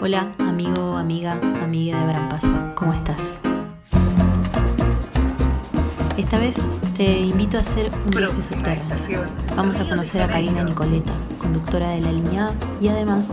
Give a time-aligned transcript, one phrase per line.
[0.00, 3.36] Hola, amigo, amiga, amiga de Gran Paso, ¿cómo estás?
[6.16, 6.54] Esta vez
[6.96, 9.24] te invito a hacer un viaje subterráneo.
[9.56, 13.26] Vamos a conocer a Karina Nicoleta, conductora de la línea A y además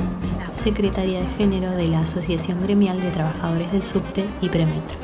[0.64, 4.98] secretaria de género de la Asociación Gremial de Trabajadores del Subte y Premetro.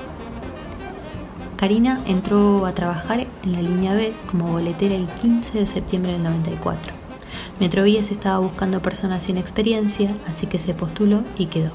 [1.58, 6.24] Karina entró a trabajar en la línea B como boletera el 15 de septiembre del
[6.24, 7.01] 94.
[7.60, 11.72] Metrovías estaba buscando personas sin experiencia, así que se postuló y quedó.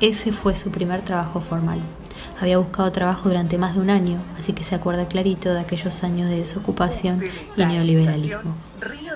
[0.00, 1.80] Ese fue su primer trabajo formal.
[2.40, 6.04] Había buscado trabajo durante más de un año, así que se acuerda clarito de aquellos
[6.04, 7.20] años de desocupación
[7.56, 8.54] y neoliberalismo.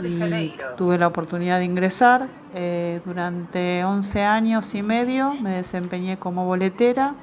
[0.03, 2.29] Y tuve la oportunidad de ingresar.
[2.55, 7.15] Eh, durante 11 años y medio me desempeñé como boletera.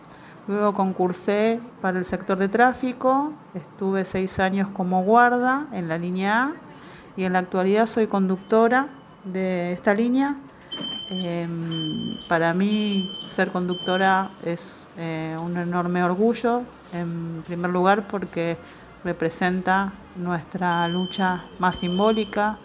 [0.48, 3.34] Luego concursé para el sector de tráfico.
[3.54, 6.69] Estuve seis años como guarda en la línea A
[7.16, 8.88] y en la actualidad soy conductora
[9.24, 10.38] de esta línea.
[11.10, 16.62] Em, para mí ser conductora es eh, un enorme orgullo,
[16.94, 18.58] en primer lugar porque
[19.04, 22.58] representa nuestra lucha más simbólica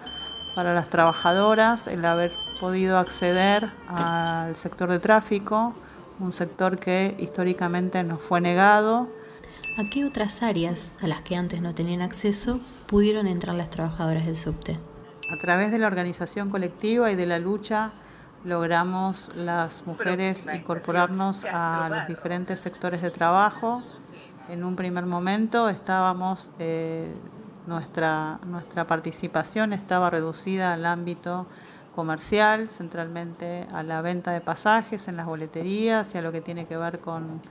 [0.55, 5.75] para las trabajadoras, el haber podido acceder al sector de tráfico,
[6.21, 9.09] un sector que históricamente nos fue negado.
[9.77, 14.25] ¿A qué otras áreas a las que antes no tenían acceso pudieron entrar las trabajadoras
[14.25, 14.79] del subte?
[15.29, 17.91] A través de la organización colectiva y de la lucha
[18.45, 23.83] logramos las mujeres incorporarnos a los diferentes sectores de trabajo.
[24.49, 27.13] En un primer momento estábamos, eh,
[27.67, 31.49] nuestra, nuestra participación estaba reducida al ámbito
[31.97, 36.67] comercial, centralmente a la venta de pasajes en las boleterías y a lo que tiene
[36.67, 37.43] que ver con,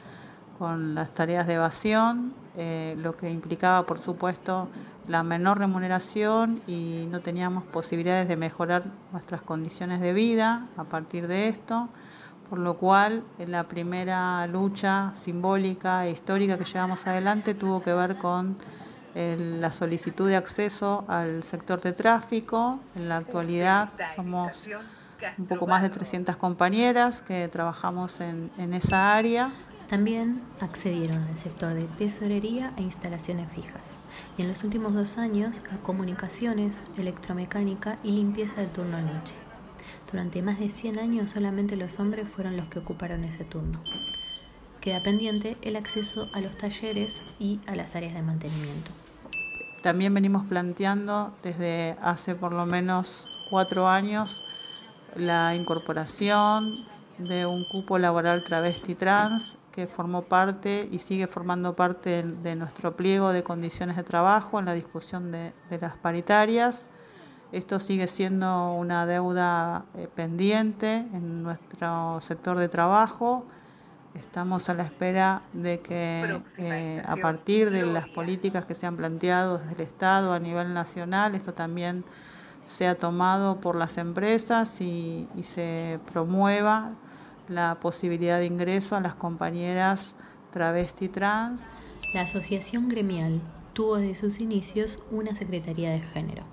[0.58, 4.70] con las tareas de evasión, eh, lo que implicaba, por supuesto,
[5.08, 11.28] la menor remuneración y no teníamos posibilidades de mejorar nuestras condiciones de vida a partir
[11.28, 11.90] de esto,
[12.50, 18.18] por lo cual la primera lucha simbólica e histórica que llevamos adelante tuvo que ver
[18.18, 18.58] con
[19.16, 22.80] la solicitud de acceso al sector de tráfico.
[22.96, 24.68] En la actualidad somos
[25.38, 29.52] un poco más de 300 compañeras que trabajamos en, en esa área.
[29.94, 34.00] También accedieron al sector de tesorería e instalaciones fijas
[34.40, 39.36] y en los últimos dos años a comunicaciones, electromecánica y limpieza del turno noche.
[40.12, 43.84] Durante más de 100 años solamente los hombres fueron los que ocuparon ese turno.
[44.82, 48.90] Queda pendiente el acceso a los talleres y a las áreas de mantenimiento.
[49.84, 54.44] También venimos planteando desde hace por lo menos cuatro años
[55.16, 56.84] la incorporación
[57.20, 62.96] de un cupo laboral travesti trans que formó parte y sigue formando parte de, nuestro
[62.96, 65.52] pliego de condiciones de trabajo en la discusión de,
[65.82, 66.88] las paritarias.
[67.52, 73.46] Esto sigue siendo una deuda eh, pendiente en nuestro sector de trabajo.
[74.14, 78.96] Estamos a la espera de que eh, a partir de las políticas que se han
[78.96, 82.06] planteado desde el Estado a nivel nacional, esto también
[82.64, 86.92] sea tomado por las empresas y, y se promueva
[87.54, 90.16] la posibilidad de ingreso a las compañeras
[90.52, 91.66] travesti trans.
[92.14, 93.42] La asociación gremial
[93.74, 96.44] tuvo desde sus inicios una Secretaría de Género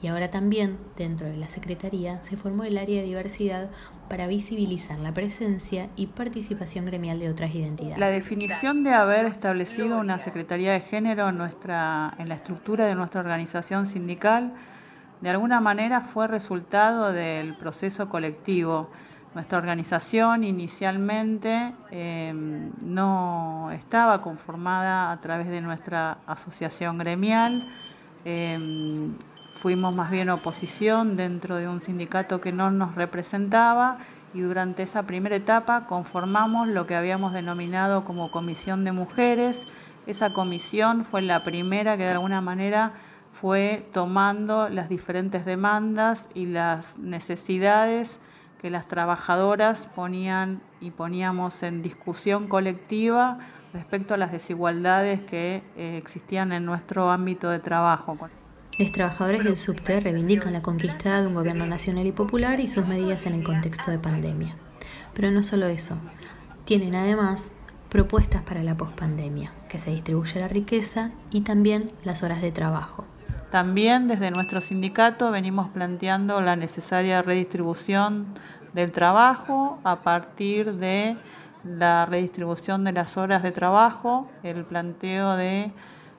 [0.00, 3.70] y ahora también dentro de la Secretaría se formó el área de diversidad
[4.08, 7.98] para visibilizar la presencia y participación gremial de otras identidades.
[7.98, 12.94] La definición de haber establecido una Secretaría de Género en, nuestra, en la estructura de
[12.94, 14.52] nuestra organización sindical
[15.20, 18.90] de alguna manera fue resultado del proceso colectivo
[19.34, 27.68] nuestra organización inicialmente em, no estaba conformada a través de nuestra asociación gremial.
[28.24, 29.14] Em,
[29.60, 33.98] fuimos más bien oposición dentro de un sindicato que no nos representaba
[34.34, 39.66] y durante esa primera etapa conformamos lo que habíamos denominado como Comisión de Mujeres.
[40.06, 42.92] Esa comisión fue la primera que de alguna manera
[43.32, 48.20] fue tomando las diferentes demandas y las necesidades
[48.64, 53.36] que las trabajadoras ponían y poníamos en discusión colectiva
[53.74, 58.16] respecto a las desigualdades que eh, existían en nuestro ámbito de trabajo.
[58.78, 62.86] Los trabajadores del subte reivindican la conquista de un gobierno nacional y popular y sus
[62.86, 64.56] medidas en el contexto de pandemia.
[65.12, 65.98] Pero no solo eso,
[66.64, 67.52] tienen además
[67.90, 73.04] propuestas para la pospandemia, que se distribuye la riqueza y también las horas de trabajo.
[73.54, 78.26] También desde nuestro sindicato venimos planteando la necesaria redistribución
[78.72, 81.16] del trabajo a partir de
[81.62, 85.70] la redistribución de las horas de trabajo, el planteo de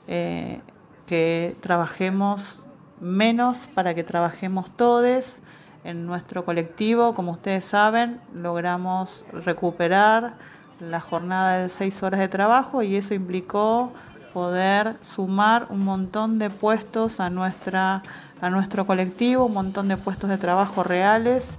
[0.08, 0.62] eh,
[1.08, 2.66] que trabajemos
[3.02, 5.42] menos para que trabajemos todos,
[5.84, 10.36] En nuestro colectivo, como ustedes saben, logramos recuperar
[10.80, 13.92] la jornada de seis horas de trabajo y eso implicó
[14.36, 18.02] poder sumar un montón de puestos a, nuestra,
[18.42, 21.58] a nuestro colectivo, un montón de puestos de trabajo reales,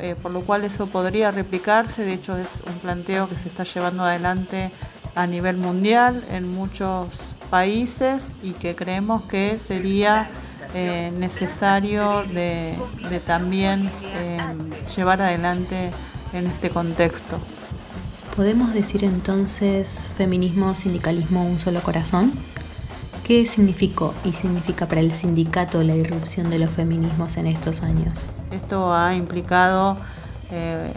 [0.00, 2.04] eh, por lo cual eso podría replicarse.
[2.04, 4.72] De hecho, es un planteo que se está llevando adelante
[5.14, 10.28] a nivel mundial en muchos países y que creemos que sería
[10.74, 12.74] eh, necesario de,
[13.24, 14.40] también eh,
[14.96, 15.92] llevar adelante
[16.32, 17.38] en este contexto.
[18.36, 22.34] ¿Podemos decir entonces feminismo, sindicalismo, un solo corazón?
[23.24, 28.28] ¿Qué significó y significa para el sindicato la irrupción de los feminismos en estos años?
[28.50, 29.96] Esto ha implicado
[30.50, 30.92] eh,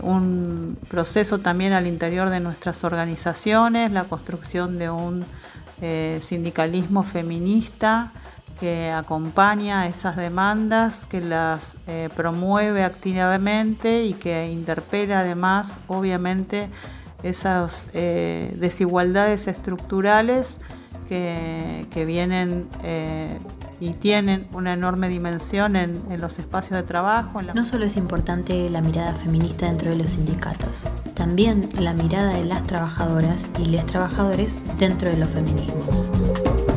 [0.00, 5.26] un proceso también al interior de nuestras organizaciones, la construcción de un
[6.20, 8.12] sindicalismo feminista
[8.58, 16.68] que acompaña esas demandas, que las eh, promueve activamente y que interpela además, obviamente,
[17.22, 20.58] esas eh, desigualdades estructurales
[21.08, 23.38] que, vienen eh,
[23.80, 27.40] y tienen una enorme dimensión en, en los espacios de trabajo.
[27.40, 30.84] No solo es importante la mirada feminista dentro de los sindicatos,
[31.14, 36.67] también la mirada de las trabajadoras y los trabajadores dentro de los feminismos.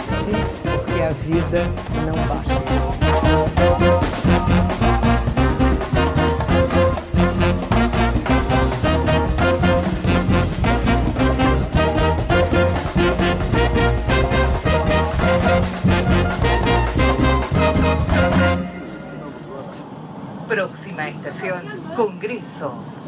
[0.00, 1.66] Porque a vida
[2.06, 2.54] não basta.
[20.46, 21.62] Próxima estación,
[21.96, 23.07] Congreso.